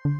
Pani 0.00 0.12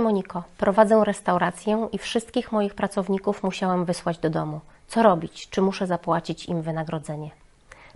Moniko, 0.00 0.42
prowadzę 0.58 1.04
restaurację 1.04 1.88
i 1.92 1.98
wszystkich 1.98 2.52
moich 2.52 2.74
pracowników 2.74 3.42
musiałam 3.42 3.84
wysłać 3.84 4.18
do 4.18 4.30
domu. 4.30 4.60
Co 4.88 5.02
robić? 5.02 5.48
Czy 5.50 5.62
muszę 5.62 5.86
zapłacić 5.86 6.46
im 6.46 6.62
wynagrodzenie? 6.62 7.30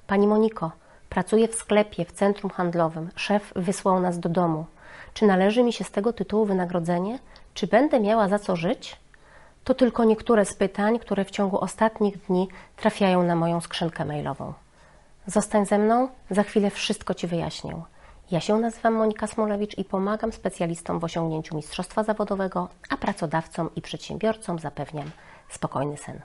Pani 0.07 0.27
Moniko, 0.27 0.73
pracuję 1.09 1.49
w 1.49 1.55
sklepie, 1.55 2.05
w 2.05 2.13
centrum 2.13 2.51
handlowym. 2.51 3.11
Szef 3.17 3.53
wysłał 3.57 4.01
nas 4.01 4.19
do 4.19 4.29
domu. 4.29 4.67
Czy 5.15 5.27
należy 5.27 5.63
mi 5.63 5.73
się 5.73 5.85
z 5.85 5.91
tego 5.91 6.13
tytułu 6.13 6.45
wynagrodzenie? 6.45 7.19
Czy 7.55 7.67
będę 7.67 8.01
miała 8.01 8.29
za 8.29 8.39
co 8.39 8.57
żyć? 8.57 8.97
To 9.65 9.75
tylko 9.75 10.05
niektóre 10.05 10.45
z 10.45 10.55
pytań, 10.55 10.99
które 10.99 11.25
w 11.25 11.31
ciągu 11.31 11.59
ostatnich 11.59 12.27
dni 12.27 12.49
trafiają 12.77 13.23
na 13.23 13.37
moją 13.37 13.61
skrzynkę 13.61 14.05
mailową. 14.05 14.53
Zostań 15.27 15.67
ze 15.67 15.79
mną, 15.79 16.09
za 16.31 16.43
chwilę 16.43 16.71
wszystko 16.71 17.15
Ci 17.15 17.27
wyjaśnię. 17.27 17.83
Ja 18.31 18.41
się 18.41 18.59
nazywam 18.59 18.95
Monika 18.95 19.27
Smolewicz 19.27 19.79
i 19.79 19.85
pomagam 19.85 20.33
specjalistom 20.33 20.99
w 20.99 21.05
osiągnięciu 21.05 21.57
mistrzostwa 21.57 22.05
zawodowego, 22.05 22.69
a 22.89 22.97
pracodawcom 22.97 23.71
i 23.77 23.83
przedsiębiorcom 23.83 24.59
zapewniam 24.59 25.11
spokojny 25.49 25.97
sen. 25.97 26.21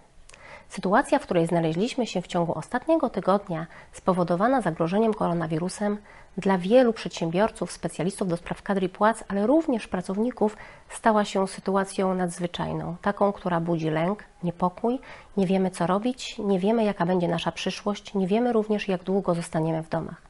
Sytuacja, 0.70 1.20
w 1.20 1.22
której 1.22 1.48
znaleźliśmy 1.48 2.08
się 2.08 2.22
w 2.22 2.28
ciągu 2.28 2.58
ostatniego 2.58 3.10
tygodnia, 3.10 3.68
spowodowana 3.92 4.62
zagrożeniem 4.62 5.14
koronawirusem, 5.14 5.98
dla 6.38 6.58
wielu 6.58 6.94
przedsiębiorców, 6.94 7.72
specjalistów 7.72 8.28
do 8.28 8.38
spraw 8.38 8.62
kadry 8.62 8.90
płac, 8.90 9.24
ale 9.28 9.48
również 9.48 9.88
pracowników, 9.88 10.58
stała 10.90 11.26
się 11.26 11.48
sytuacją 11.48 12.16
nadzwyczajną, 12.16 12.96
taką, 13.02 13.34
która 13.34 13.60
budzi 13.60 13.90
lęk, 13.90 14.24
niepokój, 14.44 15.00
nie 15.38 15.48
wiemy 15.48 15.72
co 15.72 15.88
robić, 15.88 16.38
nie 16.38 16.60
wiemy 16.60 16.84
jaka 16.84 17.06
będzie 17.06 17.28
nasza 17.28 17.52
przyszłość, 17.52 18.14
nie 18.14 18.28
wiemy 18.28 18.54
również 18.54 18.88
jak 18.88 19.04
długo 19.04 19.36
zostaniemy 19.36 19.84
w 19.84 19.90
domach. 19.90 20.22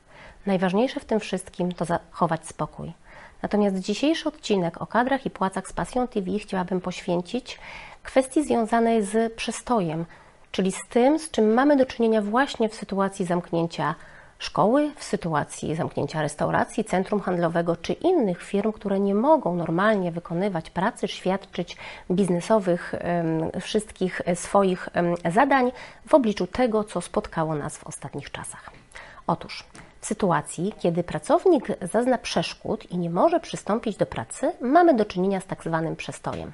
Najważniejsze 0.45 0.99
w 0.99 1.05
tym 1.05 1.19
wszystkim 1.19 1.71
to 1.71 1.85
zachować 1.85 2.47
spokój. 2.47 2.93
Natomiast 3.41 3.79
dzisiejszy 3.79 4.29
odcinek 4.29 4.81
o 4.81 4.87
kadrach 4.87 5.25
i 5.25 5.29
płacach 5.29 5.67
z 5.67 5.73
Pasją 5.73 6.07
TV 6.07 6.39
chciałabym 6.39 6.81
poświęcić 6.81 7.59
kwestii 8.03 8.43
związanej 8.43 9.03
z 9.03 9.33
przestojem, 9.33 10.05
czyli 10.51 10.71
z 10.71 10.87
tym, 10.89 11.19
z 11.19 11.31
czym 11.31 11.53
mamy 11.53 11.77
do 11.77 11.85
czynienia 11.85 12.21
właśnie 12.21 12.69
w 12.69 12.75
sytuacji 12.75 13.25
zamknięcia 13.25 13.95
szkoły, 14.39 14.91
w 14.95 15.03
sytuacji 15.03 15.75
zamknięcia 15.75 16.21
restauracji, 16.21 16.83
centrum 16.83 17.19
handlowego 17.19 17.75
czy 17.75 17.93
innych 17.93 18.43
firm, 18.43 18.71
które 18.71 18.99
nie 18.99 19.15
mogą 19.15 19.55
normalnie 19.55 20.11
wykonywać 20.11 20.69
pracy, 20.69 21.07
świadczyć 21.07 21.77
biznesowych 22.11 22.95
wszystkich 23.61 24.21
swoich 24.35 24.89
zadań 25.31 25.71
w 26.07 26.13
obliczu 26.13 26.47
tego, 26.47 26.83
co 26.83 27.01
spotkało 27.01 27.55
nas 27.55 27.77
w 27.77 27.87
ostatnich 27.87 28.31
czasach. 28.31 28.69
Otóż 29.27 29.63
w 30.01 30.05
sytuacji, 30.05 30.73
kiedy 30.79 31.03
pracownik 31.03 31.67
zazna 31.81 32.17
przeszkód 32.17 32.91
i 32.91 32.97
nie 32.97 33.09
może 33.09 33.39
przystąpić 33.39 33.97
do 33.97 34.05
pracy, 34.05 34.51
mamy 34.61 34.93
do 34.93 35.05
czynienia 35.05 35.39
z 35.41 35.45
tak 35.45 35.63
zwanym 35.63 35.95
przestojem. 35.95 36.51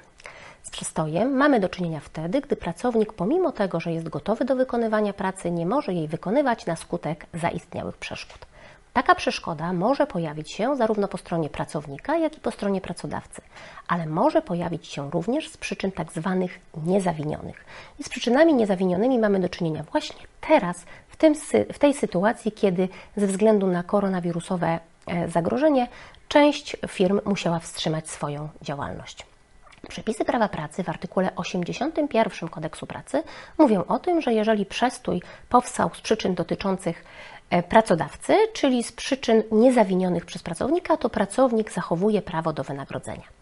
Z 0.64 0.70
przestojem 0.70 1.36
mamy 1.36 1.60
do 1.60 1.68
czynienia 1.68 2.00
wtedy, 2.00 2.40
gdy 2.40 2.56
pracownik, 2.56 3.12
pomimo 3.12 3.52
tego, 3.52 3.80
że 3.80 3.92
jest 3.92 4.08
gotowy 4.08 4.44
do 4.44 4.56
wykonywania 4.56 5.12
pracy, 5.12 5.50
nie 5.50 5.66
może 5.66 5.92
jej 5.92 6.08
wykonywać 6.08 6.66
na 6.66 6.76
skutek 6.76 7.26
zaistniałych 7.34 7.96
przeszkód. 7.96 8.46
Taka 8.92 9.14
przeszkoda 9.14 9.72
może 9.72 10.06
pojawić 10.06 10.52
się 10.52 10.76
zarówno 10.76 11.08
po 11.08 11.18
stronie 11.18 11.50
pracownika, 11.50 12.16
jak 12.16 12.36
i 12.36 12.40
po 12.40 12.50
stronie 12.50 12.80
pracodawcy, 12.80 13.42
ale 13.88 14.06
może 14.06 14.42
pojawić 14.42 14.86
się 14.86 15.10
również 15.10 15.50
z 15.50 15.56
przyczyn 15.56 15.92
tak 15.92 16.12
zwanych 16.12 16.60
niezawinionych. 16.86 17.64
I 17.98 18.04
z 18.04 18.08
przyczynami 18.08 18.54
niezawinionymi 18.54 19.18
mamy 19.18 19.40
do 19.40 19.48
czynienia 19.48 19.82
właśnie 19.92 20.26
teraz, 20.40 20.84
w, 21.08 21.16
tym, 21.16 21.34
w 21.72 21.78
tej 21.78 21.94
sytuacji, 21.94 22.52
kiedy 22.52 22.88
ze 23.16 23.26
względu 23.26 23.66
na 23.66 23.82
koronawirusowe 23.82 24.78
e, 25.06 25.28
zagrożenie 25.28 25.88
część 26.28 26.76
firm 26.88 27.20
musiała 27.24 27.58
wstrzymać 27.58 28.10
swoją 28.10 28.48
działalność. 28.62 29.33
Przepisy 29.88 30.24
prawa 30.24 30.48
pracy 30.48 30.82
w 30.82 30.88
artykule 30.88 31.30
81 31.36 32.48
kodeksu 32.48 32.86
pracy 32.86 33.22
mówią 33.58 33.84
o 33.84 33.98
tym, 33.98 34.20
że 34.20 34.32
jeżeli 34.32 34.66
przestój 34.66 35.22
powstał 35.48 35.90
z 35.94 36.00
przyczyn 36.00 36.34
dotyczących 36.34 37.04
e, 37.50 37.62
pracodawcy, 37.62 38.36
czyli 38.52 38.84
z 38.84 38.92
przyczyn 38.92 39.42
niezawinionych 39.52 40.24
przez 40.24 40.42
pracownika, 40.42 40.96
to 40.96 41.10
pracownik 41.10 41.72
zachowuje 41.72 42.22
prawo 42.22 42.52
do 42.52 42.64
wynagrodzenia. 42.64 43.33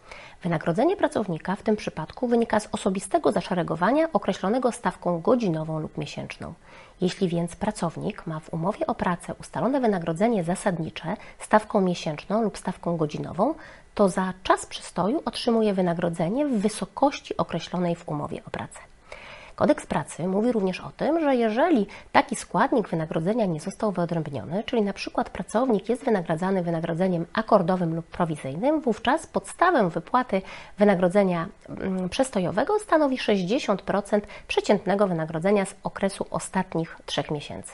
Wynagrodzenie 0.43 0.97
pracownika 0.97 1.57
w 1.57 1.63
tym 1.63 1.77
przypadku 1.77 2.29
wynika 2.29 2.61
z 2.61 2.69
osobistego 2.73 3.33
zaszeregowania 3.33 4.13
określonego 4.13 4.73
stawką 4.73 5.21
godzinową 5.21 5.81
lub 5.81 5.99
miesięczną. 5.99 6.55
Jeśli 7.01 7.29
więc 7.29 7.57
pracownik 7.57 8.27
ma 8.27 8.41
w 8.41 8.53
umowie 8.53 8.87
o 8.87 8.95
pracę 8.95 9.35
ustalone 9.41 9.81
wynagrodzenie 9.81 10.45
zasadnicze 10.45 11.17
stawką 11.39 11.81
miesięczną 11.81 12.43
lub 12.43 12.59
stawką 12.59 12.97
godzinową, 12.97 13.55
to 13.95 14.09
za 14.09 14.33
czas 14.43 14.67
przystoju 14.67 15.23
otrzymuje 15.25 15.75
wynagrodzenie 15.75 16.47
w 16.47 16.61
wysokości 16.61 17.37
określonej 17.37 17.97
w 17.97 18.09
umowie 18.09 18.41
o 18.47 18.51
pracę. 18.51 18.92
Kodeks 19.55 19.87
pracy 19.87 20.29
mówi 20.29 20.53
również 20.53 20.81
o 20.81 20.91
tym, 20.97 21.21
że 21.21 21.37
jeżeli 21.37 21.87
taki 22.13 22.37
składnik 22.37 22.89
wynagrodzenia 22.89 23.47
nie 23.47 23.61
został 23.61 23.93
wyodrębniony, 23.93 24.65
czyli 24.67 24.83
na 24.83 24.93
przykład 24.93 25.31
pracownik 25.31 25.89
jest 25.89 26.05
wynagradzany 26.05 26.63
wynagrodzeniem 26.63 27.27
akordowym 27.33 27.95
lub 27.95 28.07
prowizyjnym, 28.07 28.81
wówczas 28.81 29.27
podstawę 29.27 29.91
wypłaty 29.91 30.43
wynagrodzenia 30.79 31.49
mm, 31.69 32.09
przestojowego 32.09 32.79
stanowi 32.79 33.17
60% 33.17 34.21
przeciętnego 34.49 35.07
wynagrodzenia 35.07 35.65
z 35.65 35.75
okresu 35.83 36.27
ostatnich 36.31 36.97
trzech 37.07 37.31
miesięcy. 37.31 37.73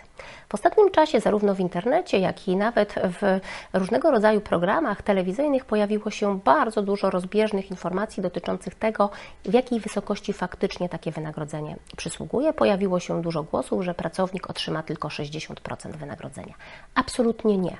W 0.49 0.55
ostatnim 0.55 0.91
czasie, 0.91 1.21
zarówno 1.21 1.55
w 1.55 1.60
internecie, 1.60 2.19
jak 2.19 2.49
i 2.49 2.56
nawet 2.56 2.95
w 2.95 3.41
różnego 3.72 4.10
rodzaju 4.10 4.41
programach 4.41 5.03
telewizyjnych, 5.03 5.65
pojawiło 5.65 6.10
się 6.10 6.41
bardzo 6.45 6.83
dużo 6.83 7.10
rozbieżnych 7.10 7.71
informacji 7.71 8.22
dotyczących 8.22 8.75
tego, 8.75 9.10
w 9.45 9.55
jakiej 9.55 9.81
wysokości 9.81 10.33
faktycznie 10.33 10.89
takie 10.89 11.10
wynagrodzenie 11.10 11.67
przysługuje. 11.96 12.52
Pojawiło 12.52 13.00
się 13.00 13.22
dużo 13.22 13.42
głosów, 13.42 13.82
że 13.82 13.94
pracownik 13.94 14.50
otrzyma 14.50 14.82
tylko 14.82 15.08
60% 15.08 15.96
wynagrodzenia. 15.96 16.54
Absolutnie 16.94 17.58
nie. 17.58 17.76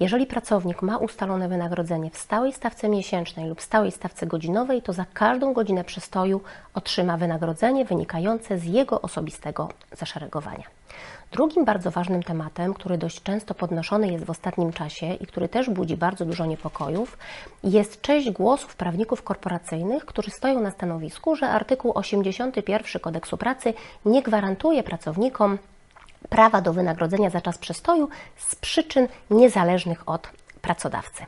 Jeżeli 0.00 0.26
pracownik 0.26 0.82
ma 0.82 0.96
ustalone 0.96 1.48
wynagrodzenie 1.48 2.10
w 2.10 2.16
stałej 2.18 2.52
stawce 2.52 2.88
miesięcznej 2.88 3.48
lub 3.48 3.60
stałej 3.60 3.92
stawce 3.92 4.26
godzinowej, 4.26 4.82
to 4.82 4.92
za 4.92 5.04
każdą 5.14 5.52
godzinę 5.52 5.84
przystoju 5.84 6.40
otrzyma 6.74 7.16
wynagrodzenie 7.16 7.84
wynikające 7.84 8.58
z 8.58 8.64
jego 8.64 9.00
osobistego 9.02 9.68
zaszeregowania. 9.92 10.64
Drugim 11.32 11.64
bardzo 11.64 11.90
ważnym 11.90 12.22
tematem, 12.22 12.74
który 12.74 12.98
dość 12.98 13.22
często 13.22 13.54
podnoszony 13.54 14.12
jest 14.12 14.24
w 14.24 14.30
ostatnim 14.30 14.72
czasie 14.72 15.14
i 15.14 15.26
który 15.26 15.48
też 15.48 15.70
budzi 15.70 15.96
bardzo 15.96 16.24
dużo 16.24 16.46
niepokojów, 16.46 17.18
jest 17.64 18.00
część 18.00 18.30
głosów 18.30 18.76
prawników 18.76 19.22
korporacyjnych, 19.22 20.04
którzy 20.04 20.30
stoją 20.30 20.60
na 20.60 20.70
stanowisku, 20.70 21.36
że 21.36 21.48
artykuł 21.48 21.92
81 21.94 23.00
kodeksu 23.00 23.36
pracy 23.36 23.74
nie 24.04 24.22
gwarantuje 24.22 24.82
pracownikom 24.82 25.58
prawa 26.28 26.60
do 26.60 26.72
wynagrodzenia 26.72 27.30
za 27.30 27.40
czas 27.40 27.58
przestoju 27.58 28.08
z 28.36 28.54
przyczyn 28.54 29.08
niezależnych 29.30 30.08
od 30.08 30.30
pracodawcy. 30.62 31.24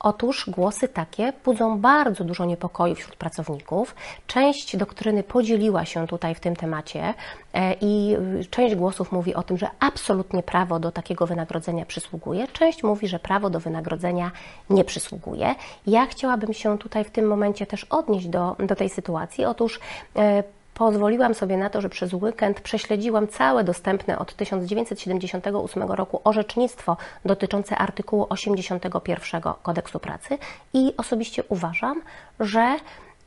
Otóż 0.00 0.50
głosy 0.50 0.88
takie 0.88 1.32
budzą 1.44 1.80
bardzo 1.80 2.24
dużo 2.24 2.44
niepokoju 2.44 2.94
wśród 2.94 3.16
pracowników. 3.16 3.94
Część 4.26 4.76
doktryny 4.76 5.22
podzieliła 5.22 5.84
się 5.84 6.06
tutaj 6.06 6.34
w 6.34 6.40
tym 6.40 6.56
temacie 6.56 7.14
e, 7.54 7.74
i 7.80 8.16
część 8.50 8.74
głosów 8.74 9.12
mówi 9.12 9.34
o 9.34 9.42
tym, 9.42 9.58
że 9.58 9.68
absolutnie 9.80 10.42
prawo 10.42 10.78
do 10.78 10.92
takiego 10.92 11.26
wynagrodzenia 11.26 11.86
przysługuje. 11.86 12.48
Część 12.48 12.82
mówi, 12.82 13.08
że 13.08 13.18
prawo 13.18 13.50
do 13.50 13.60
wynagrodzenia 13.60 14.30
nie 14.70 14.84
przysługuje. 14.84 15.54
Ja 15.86 16.06
chciałabym 16.06 16.52
się 16.52 16.78
tutaj 16.78 17.04
w 17.04 17.10
tym 17.10 17.26
momencie 17.26 17.66
też 17.66 17.84
odnieść 17.84 18.28
do, 18.28 18.56
do 18.58 18.76
tej 18.76 18.88
sytuacji. 18.88 19.44
Otóż 19.44 19.80
e, 20.16 20.42
pozwoliłam 20.74 21.34
sobie 21.34 21.56
na 21.56 21.70
to, 21.70 21.80
że 21.80 21.88
przez 21.88 22.14
weekend 22.14 22.60
prześledziłam 22.60 23.28
całe 23.28 23.64
dostępne 23.64 24.18
od 24.18 24.34
1978 24.34 25.82
roku 25.82 26.20
orzecznictwo 26.24 26.96
dotyczące 27.24 27.78
artykułu 27.78 28.26
81 28.28 29.42
kodeksu 29.62 30.00
pracy 30.00 30.38
i 30.72 30.94
osobiście 30.96 31.42
uważam, 31.48 32.02
że 32.40 32.76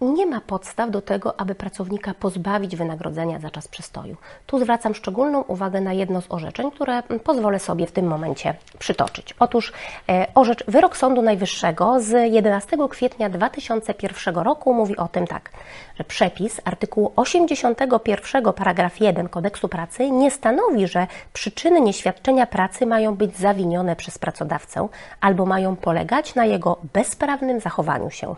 nie 0.02 0.26
ma 0.26 0.42
podstaw 0.42 0.92
do 0.92 1.02
tego, 1.02 1.40
aby 1.40 1.56
pracownika 1.56 2.14
pozbawić 2.14 2.76
wynagrodzenia 2.76 3.40
za 3.40 3.50
czas 3.50 3.68
przystoju. 3.68 4.18
Tu 4.46 4.60
zwracam 4.60 4.96
szczególną 4.96 5.42
uwagę 5.42 5.82
na 5.82 5.94
jedno 5.94 6.22
z 6.22 6.26
orzeczeń, 6.30 6.72
które 6.72 7.04
pozwolę 7.04 7.60
sobie 7.60 7.88
w 7.88 7.92
tym 7.92 8.08
momencie 8.08 8.54
przytoczyć. 8.80 9.36
Otóż 9.40 9.74
e, 10.10 10.28
orzecz, 10.36 10.64
wyrok 10.68 10.98
Sądu 10.98 11.22
Najwyższego 11.22 12.00
z 12.00 12.34
11 12.34 12.78
kwietnia 12.90 13.30
2001 13.30 14.36
roku 14.36 14.74
mówi 14.74 14.98
o 14.98 15.08
tym 15.08 15.28
tak, 15.28 15.52
że 15.96 16.04
przepis 16.04 16.62
artykułu 16.66 17.14
81 17.16 18.54
paragraf 18.54 19.02
1 19.02 19.30
kodeksu 19.30 19.68
pracy 19.68 20.12
nie 20.12 20.32
stanowi, 20.32 20.88
że 20.88 21.08
przyczyny 21.34 21.82
nieświadczenia 21.82 22.48
pracy 22.48 22.86
mają 22.86 23.16
być 23.16 23.38
zawinione 23.38 23.96
przez 23.96 24.18
pracodawcę 24.18 24.88
albo 25.22 25.46
mają 25.46 25.76
polegać 25.76 26.36
na 26.36 26.46
jego 26.46 26.78
bezprawnym 26.94 27.60
zachowaniu 27.60 28.10
się. 28.10 28.36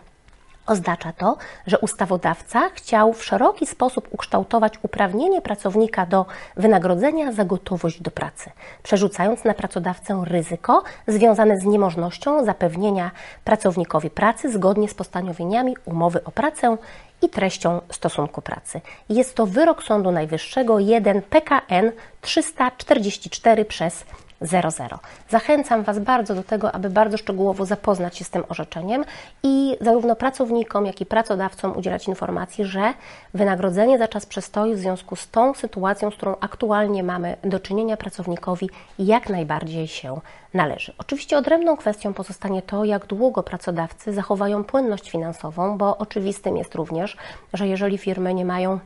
Oznacza 0.70 1.12
to, 1.12 1.36
że 1.66 1.78
ustawodawca 1.78 2.68
chciał 2.74 3.12
w 3.12 3.24
szeroki 3.24 3.66
sposób 3.66 4.08
ukształtować 4.10 4.74
uprawnienie 4.82 5.42
pracownika 5.42 6.06
do 6.06 6.26
wynagrodzenia 6.56 7.32
za 7.32 7.44
gotowość 7.44 8.02
do 8.02 8.10
pracy, 8.10 8.50
przerzucając 8.82 9.44
na 9.44 9.54
pracodawcę 9.54 10.22
ryzyko 10.26 10.82
związane 11.08 11.58
z 11.58 11.64
niemożnością 11.64 12.44
zapewnienia 12.44 13.10
pracownikowi 13.44 14.10
pracy 14.10 14.52
zgodnie 14.52 14.88
z 14.88 14.94
postanowieniami 14.94 15.76
umowy 15.84 16.24
o 16.24 16.30
pracę 16.30 16.76
i 17.22 17.28
treścią 17.28 17.80
stosunku 17.92 18.42
pracy. 18.42 18.80
Jest 19.08 19.34
to 19.34 19.46
wyrok 19.46 19.82
Sądu 19.82 20.10
Najwyższego 20.10 20.78
1 20.78 21.22
PKN 21.22 21.92
344 22.20 23.64
przez 23.64 24.04
00. 24.40 24.98
Zachęcam 25.28 25.82
Was 25.82 25.98
bardzo 25.98 26.34
do 26.34 26.42
tego, 26.42 26.72
aby 26.72 26.90
bardzo 26.90 27.16
szczegółowo 27.16 27.66
zapoznać 27.66 28.16
się 28.16 28.24
z 28.24 28.30
tym 28.30 28.44
orzeczeniem 28.48 29.04
i 29.42 29.76
zarówno 29.80 30.16
pracownikom, 30.16 30.86
jak 30.86 31.00
i 31.00 31.06
pracodawcom 31.06 31.76
udzielać 31.76 32.08
informacji, 32.08 32.64
że 32.64 32.94
wynagrodzenie 33.34 33.98
za 33.98 34.08
czas 34.08 34.26
przestoju 34.26 34.74
w 34.74 34.78
związku 34.78 35.16
z 35.16 35.30
tą 35.30 35.54
sytuacją, 35.54 36.10
z 36.10 36.14
którą 36.14 36.36
aktualnie 36.40 37.02
mamy 37.02 37.36
do 37.44 37.60
czynienia 37.60 37.96
pracownikowi, 37.96 38.70
jak 38.98 39.28
najbardziej 39.28 39.88
się 39.88 40.20
należy. 40.54 40.92
Oczywiście 40.98 41.38
odrębną 41.38 41.76
kwestią 41.76 42.14
pozostanie 42.14 42.62
to, 42.62 42.84
jak 42.84 43.06
długo 43.06 43.42
pracodawcy 43.42 44.12
zachowają 44.12 44.64
płynność 44.64 45.10
finansową, 45.10 45.78
bo 45.78 45.98
oczywistym 45.98 46.56
jest 46.56 46.74
również, 46.74 47.16
że 47.54 47.68
jeżeli 47.68 47.98
firmy 47.98 48.34
nie 48.34 48.44
mają 48.44 48.78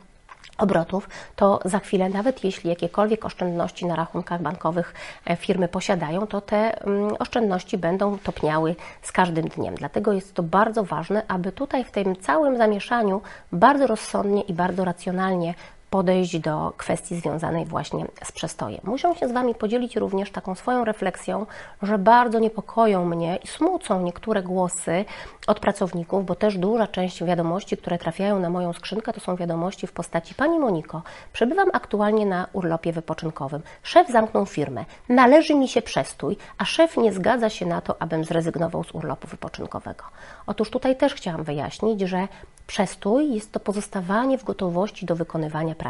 obrotów, 0.59 1.09
to 1.37 1.61
za 1.65 1.79
chwilę, 1.79 2.09
nawet 2.09 2.45
jeśli 2.45 2.71
jakiekolwiek 2.71 3.25
oszczędności 3.25 3.87
na 3.87 3.97
rachunkach 3.97 4.43
bankowych 4.43 4.95
e, 5.27 5.37
firmy 5.37 5.69
posiadają, 5.69 6.27
to 6.27 6.41
te 6.41 6.85
mm, 6.85 7.15
oszczędności 7.19 7.79
będą 7.79 8.19
topniały 8.19 8.77
z 9.03 9.13
każdym 9.13 9.49
dniem. 9.49 9.75
Dlatego 9.75 10.13
jest 10.13 10.35
to 10.35 10.43
bardzo 10.43 10.85
ważne, 10.85 11.23
aby 11.29 11.53
tutaj 11.53 11.85
w 11.85 11.91
tym 11.91 12.17
całym 12.17 12.57
zamieszaniu 12.57 13.21
bardzo 13.53 13.87
rozsądnie 13.87 14.43
i 14.43 14.53
bardzo 14.53 14.85
racjonalnie 14.85 15.55
podejść 15.91 16.39
do 16.39 16.73
kwestii 16.77 17.17
związanej 17.17 17.65
właśnie 17.65 18.07
z 18.25 18.33
przestojem. 18.33 18.81
Muszę 18.85 19.15
się 19.15 19.29
z 19.29 19.33
Wami 19.33 19.55
podzielić 19.55 19.97
również 19.97 20.31
taką 20.31 20.55
swoją 20.55 20.85
refleksją, 20.85 21.47
że 21.83 21.99
bardzo 21.99 22.39
niepokoją 22.39 23.05
mnie 23.05 23.37
i 23.37 23.47
smucą 23.47 24.03
niektóre 24.03 24.43
głosy 24.43 25.05
od 25.47 25.61
pracowników, 25.61 26.27
bo 26.27 26.35
też 26.35 26.59
duża 26.59 26.87
część 26.87 27.25
wiadomości, 27.25 27.77
które 27.77 27.99
trafiają 27.99 28.39
na 28.41 28.51
moją 28.51 28.73
skrzynkę, 28.73 29.13
to 29.13 29.21
są 29.21 29.37
wiadomości 29.37 29.87
w 29.87 29.93
postaci 29.93 30.35
Pani 30.35 30.59
Moniko, 30.59 31.03
przebywam 31.33 31.69
aktualnie 31.73 32.27
na 32.27 32.47
urlopie 32.53 32.93
wypoczynkowym. 32.93 33.63
Szef 33.83 34.09
zamknął 34.09 34.47
firmę, 34.47 34.85
należy 35.09 35.55
mi 35.55 35.69
się 35.69 35.83
przestój, 35.83 36.37
a 36.59 36.65
szef 36.65 36.97
nie 36.97 37.13
zgadza 37.13 37.51
się 37.51 37.67
na 37.67 37.81
to, 37.81 38.03
abym 38.03 38.25
zrezygnował 38.25 38.85
z 38.85 38.95
urlopu 38.95 39.29
wypoczynkowego. 39.29 40.05
Otóż 40.47 40.71
tutaj 40.71 40.97
też 40.97 41.15
chciałam 41.15 41.45
wyjaśnić, 41.45 42.01
że 42.01 42.29
Przestój 42.67 43.35
jest 43.35 43.53
to 43.53 43.61
pozostawanie 43.61 44.39
w 44.39 44.45
gotowości 44.45 45.07
do 45.07 45.17
wykonywania 45.17 45.75
pracy. 45.75 45.84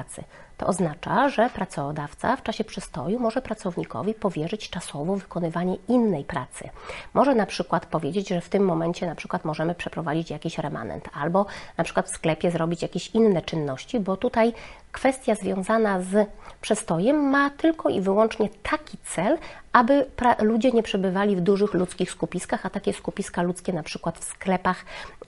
To 0.56 0.67
oznacza, 0.67 1.29
że 1.29 1.50
pracodawca 1.50 2.37
w 2.37 2.43
czasie 2.43 2.64
przestoju 2.64 3.20
może 3.20 3.43
pracownikowi 3.43 4.14
powierzyć 4.14 4.70
czasowo 4.70 5.17
wykonywanie 5.17 5.76
innej 5.88 6.25
pracy. 6.25 6.69
Może 7.14 7.35
na 7.35 7.46
przykład 7.46 7.87
powiedzieć, 7.87 8.29
że 8.29 8.41
w 8.41 8.49
tym 8.49 8.64
momencie 8.64 9.06
na 9.06 9.14
przykład 9.14 9.44
możemy 9.44 9.75
przeprowadzić 9.75 10.31
jakiś 10.31 10.58
remanent 10.58 11.08
albo 11.14 11.46
na 11.76 11.85
przykład 11.85 12.06
w 12.06 12.14
sklepie 12.14 12.50
zrobić 12.50 12.82
jakieś 12.82 13.11
inne 13.11 13.43
czynności, 13.43 14.00
bo 14.00 14.17
tutaj 14.17 14.52
kwestia 14.94 15.35
związana 15.35 16.00
z 16.00 16.29
przestojem 16.61 17.17
ma 17.31 17.50
tylko 17.50 17.88
i 17.88 18.00
wyłącznie 18.00 18.49
taki 18.62 18.99
cel, 19.05 19.38
aby 19.73 20.06
ludzie 20.43 20.73
nie 20.73 20.82
przebywali 20.82 21.37
w 21.37 21.41
dużych 21.41 21.75
ludzkich 21.75 22.11
skupiskach, 22.11 22.67
a 22.67 22.70
takie 22.70 22.93
skupiska 22.93 23.43
ludzkie 23.43 23.73
na 23.73 23.82
przykład 23.82 24.19
w 24.19 24.25
sklepach, 24.25 24.85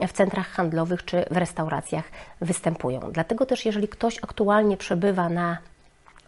w 0.07 0.11
centrach 0.11 0.47
handlowych 0.47 1.05
czy 1.05 1.25
w 1.31 1.37
restauracjach 1.37 2.05
występują. 2.41 2.99
Dlatego 3.11 3.45
też, 3.45 3.65
jeżeli 3.65 3.87
ktoś 3.87 4.17
aktualnie 4.23 4.77
przebywa 4.77 5.29
na 5.29 5.57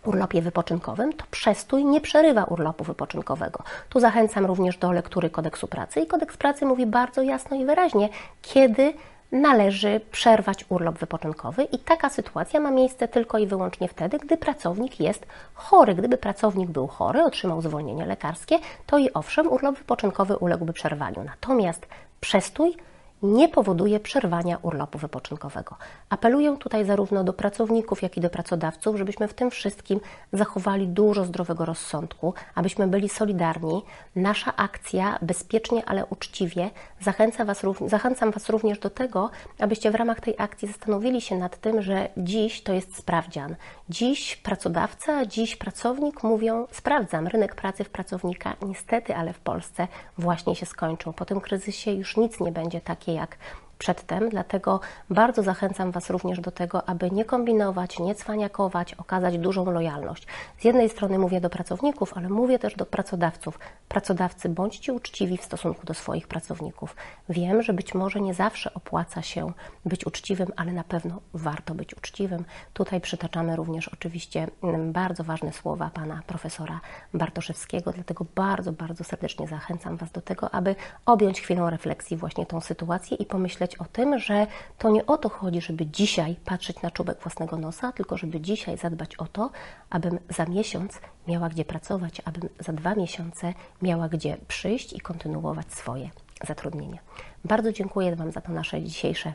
urlopie 0.06 0.42
wypoczynkowym, 0.42 1.14
to 1.14 1.26
przestój 1.32 1.86
nie 1.86 2.02
przerywa 2.02 2.44
urlopu 2.44 2.84
wypoczynkowego. 2.84 3.64
Tu 3.90 4.00
zachęcam 4.00 4.46
również 4.46 4.78
do 4.78 4.92
lektury 4.92 5.30
kodeksu 5.30 5.68
pracy 5.68 6.00
i 6.02 6.08
kodeks 6.08 6.38
pracy 6.38 6.66
mówi 6.66 6.86
bardzo 6.86 7.22
jasno 7.22 7.58
i 7.58 7.66
wyraźnie, 7.66 8.10
kiedy 8.42 8.94
należy 9.32 10.02
przerwać 10.12 10.66
urlop 10.70 10.98
wypoczynkowy 10.98 11.64
i 11.64 11.80
taka 11.80 12.10
sytuacja 12.10 12.60
ma 12.60 12.72
miejsce 12.72 13.08
tylko 13.08 13.38
i 13.38 13.48
wyłącznie 13.48 13.88
wtedy, 13.88 14.18
gdy 14.18 14.38
pracownik 14.38 15.00
jest 15.00 15.26
chory. 15.54 15.96
Gdyby 15.96 16.18
pracownik 16.18 16.70
był 16.70 16.88
chory, 16.88 17.24
otrzymał 17.24 17.62
zwolnienie 17.62 18.06
lekarskie, 18.06 18.60
to 18.86 18.98
i 18.98 19.14
owszem, 19.14 19.48
urlop 19.52 19.78
wypoczynkowy 19.78 20.38
uległby 20.38 20.74
przerwaniu. 20.74 21.24
Natomiast 21.24 21.88
przestój 22.22 22.76
nie 23.24 23.50
powoduje 23.50 24.00
przerwania 24.00 24.58
urlopu 24.62 24.98
wypoczynkowego. 24.98 25.76
Apeluję 26.10 26.58
tutaj 26.58 26.86
zarówno 26.86 27.24
do 27.24 27.34
pracowników, 27.34 28.02
jak 28.02 28.18
i 28.18 28.22
do 28.22 28.30
pracodawców, 28.30 28.98
żebyśmy 28.98 29.28
w 29.28 29.34
tym 29.34 29.52
wszystkim 29.52 30.00
zachowali 30.34 30.88
dużo 30.88 31.26
zdrowego 31.26 31.66
rozsądku, 31.66 32.34
abyśmy 32.56 32.88
byli 32.88 33.10
solidarni. 33.10 33.84
Nasza 34.16 34.56
akcja 34.56 35.20
bezpiecznie, 35.22 35.86
ale 35.86 36.06
uczciwie 36.06 36.70
zachęca 37.02 37.46
was, 37.46 37.62
zachęcam 37.88 38.32
Was 38.32 38.50
również 38.50 38.80
do 38.80 38.90
tego, 38.90 39.30
abyście 39.60 39.92
w 39.92 39.96
ramach 39.96 40.20
tej 40.20 40.36
akcji 40.38 40.68
zastanowili 40.68 41.22
się 41.22 41.38
nad 41.38 41.58
tym, 41.58 41.82
że 41.82 42.10
dziś 42.18 42.64
to 42.64 42.74
jest 42.74 42.96
sprawdzian. 42.96 43.56
Dziś 43.90 44.36
pracodawca, 44.36 45.26
dziś 45.26 45.56
pracownik 45.56 46.24
mówią: 46.24 46.68
Sprawdzam, 46.72 47.28
rynek 47.28 47.56
pracy 47.56 47.84
w 47.84 47.90
pracownika 47.90 48.56
niestety, 48.62 49.16
ale 49.16 49.34
w 49.34 49.40
Polsce 49.40 49.88
właśnie 50.18 50.56
się 50.56 50.66
skończył. 50.66 51.14
Po 51.14 51.26
tym 51.26 51.42
kryzysie 51.42 51.92
już 51.92 52.18
nic 52.18 52.40
nie 52.40 52.52
będzie 52.52 52.82
takie 52.82 53.14
jak 53.14 53.38
przedtem, 53.80 54.30
dlatego 54.30 54.80
bardzo 55.10 55.44
zachęcam 55.44 55.92
Was 55.92 56.10
również 56.10 56.40
do 56.40 56.52
tego, 56.52 56.90
aby 56.90 57.12
nie 57.12 57.26
kombinować, 57.26 58.00
nie 58.00 58.16
cwaniakować, 58.16 58.94
okazać 58.94 59.38
dużą 59.38 59.72
lojalność. 59.72 60.28
Z 60.60 60.64
jednej 60.64 60.90
strony 60.90 61.20
mówię 61.20 61.42
do 61.42 61.50
pracowników, 61.50 62.18
ale 62.18 62.30
mówię 62.30 62.60
też 62.60 62.76
do 62.76 62.86
pracodawców. 62.86 63.60
Pracodawcy, 63.88 64.50
bądźcie 64.50 64.94
uczciwi 64.94 65.38
w 65.38 65.44
stosunku 65.44 65.86
do 65.86 65.94
swoich 65.94 66.28
pracowników. 66.28 66.96
Wiem, 67.30 67.62
że 67.62 67.74
być 67.74 67.94
może 67.94 68.22
nie 68.22 68.34
zawsze 68.34 68.74
opłaca 68.74 69.22
się 69.22 69.52
być 69.86 70.06
uczciwym, 70.06 70.52
ale 70.56 70.72
na 70.72 70.84
pewno 70.84 71.22
warto 71.34 71.76
być 71.76 71.98
uczciwym. 71.98 72.46
Tutaj 72.74 73.02
przytaczamy 73.02 73.56
również 73.56 73.88
oczywiście 73.88 74.48
mm, 74.64 74.92
bardzo 74.92 75.24
ważne 75.24 75.54
słowa 75.54 75.90
pana 75.94 76.22
profesora 76.28 76.80
Bartoszewskiego, 77.14 77.92
dlatego 77.92 78.26
bardzo, 78.36 78.72
bardzo 78.72 79.04
serdecznie 79.04 79.48
zachęcam 79.48 79.98
Was 79.98 80.12
do 80.12 80.22
tego, 80.22 80.54
aby 80.54 80.76
objąć 81.06 81.42
chwilą 81.42 81.70
refleksji 81.70 82.18
właśnie 82.18 82.46
tą 82.46 82.62
sytuację 82.62 83.18
i 83.18 83.26
pomyśleć, 83.26 83.69
o 83.78 83.86
tym, 83.86 84.20
że 84.20 84.48
to 84.78 84.90
nie 84.90 85.06
o 85.06 85.18
to 85.18 85.30
chodzi, 85.30 85.62
żeby 85.62 85.86
dzisiaj 85.86 86.36
patrzeć 86.46 86.82
na 86.82 86.92
czubek 86.92 87.22
własnego 87.22 87.58
nosa, 87.58 87.92
tylko 87.92 88.18
żeby 88.18 88.42
dzisiaj 88.42 88.78
zadbać 88.78 89.16
o 89.16 89.28
to, 89.28 89.50
abym 89.90 90.20
za 90.30 90.46
miesiąc 90.46 91.00
miała 91.28 91.50
gdzie 91.50 91.66
pracować, 91.66 92.22
abym 92.26 92.50
za 92.60 92.74
dwa 92.74 92.96
miesiące 92.96 93.54
miała 93.82 94.10
gdzie 94.10 94.38
przyjść 94.48 94.94
i 94.94 95.00
kontynuować 95.00 95.74
swoje 95.74 96.10
zatrudnienie. 96.48 97.00
Bardzo 97.46 97.72
dziękuję 97.72 98.16
Wam 98.16 98.32
za 98.32 98.42
to 98.42 98.52
nasze 98.52 98.82
dzisiejsze 98.82 99.34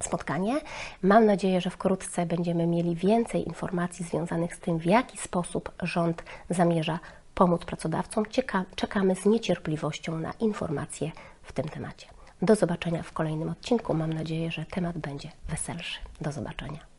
spotkanie. 0.00 0.60
Mam 1.02 1.26
nadzieję, 1.26 1.60
że 1.60 1.70
wkrótce 1.70 2.26
będziemy 2.26 2.66
mieli 2.66 2.96
więcej 2.96 3.48
informacji 3.48 4.04
związanych 4.04 4.54
z 4.54 4.60
tym, 4.60 4.78
w 4.78 4.86
jaki 4.86 5.18
sposób 5.18 5.72
rząd 5.82 6.22
zamierza 6.50 6.98
pomóc 7.34 7.64
pracodawcom. 7.64 8.24
czekamy 8.76 9.16
z 9.16 9.26
niecierpliwością 9.26 10.18
na 10.18 10.32
informacje 10.32 11.10
w 11.42 11.52
tym 11.52 11.68
temacie. 11.68 12.13
Do 12.44 12.54
zobaczenia 12.54 13.02
w 13.02 13.12
kolejnym 13.12 13.48
odcinku. 13.48 13.94
Mam 13.94 14.12
nadzieję, 14.12 14.50
że 14.50 14.64
temat 14.64 14.98
będzie 14.98 15.30
weselszy. 15.48 15.98
Do 16.20 16.32
zobaczenia. 16.32 16.93